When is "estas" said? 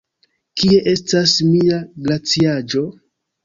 0.93-1.35